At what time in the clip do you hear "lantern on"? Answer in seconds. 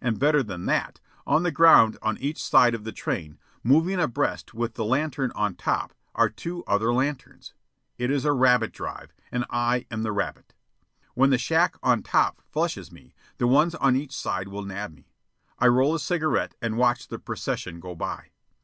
4.84-5.56